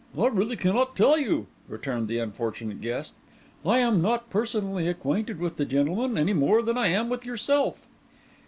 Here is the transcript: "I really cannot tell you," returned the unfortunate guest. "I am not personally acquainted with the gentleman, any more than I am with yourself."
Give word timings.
"I 0.17 0.25
really 0.25 0.55
cannot 0.55 0.95
tell 0.95 1.15
you," 1.15 1.45
returned 1.67 2.07
the 2.07 2.17
unfortunate 2.17 2.81
guest. 2.81 3.13
"I 3.63 3.77
am 3.77 4.01
not 4.01 4.31
personally 4.31 4.87
acquainted 4.87 5.37
with 5.39 5.57
the 5.57 5.65
gentleman, 5.65 6.17
any 6.17 6.33
more 6.33 6.63
than 6.63 6.75
I 6.75 6.87
am 6.87 7.07
with 7.07 7.23
yourself." 7.23 7.85